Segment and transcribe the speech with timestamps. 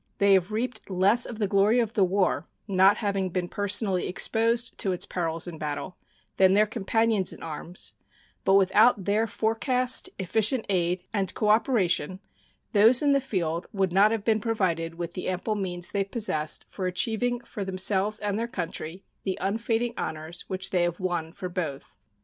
[0.17, 4.79] They have reaped less of the glory of the war, not having been personally exposed
[4.79, 5.95] to its perils in battle,
[6.37, 7.93] than their companions in arms;
[8.43, 12.19] but without their forecast, efficient aid, and cooperation
[12.73, 16.65] those in the field would not have been provided with the ample means they possessed
[16.73, 21.47] of achieving for themselves and their country the unfading honors which they have won for
[21.47, 21.95] both.